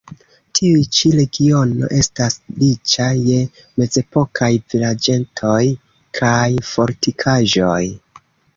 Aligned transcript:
Tiu 0.59 0.77
ĉi 0.99 1.09
regiono 1.17 1.89
estas 1.97 2.37
riĉa 2.63 3.09
je 3.27 3.37
mezepokaj 3.83 4.51
vilaĝetoj 4.73 5.61
kaj 6.21 6.43
fortikaĵoj. 6.75 7.81